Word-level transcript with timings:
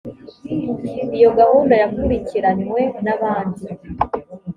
iyo 1.17 1.29
gahunda 1.39 1.73
yakurikiranywe 1.81 2.81
n’ 3.03 3.07
abandi 3.15 3.63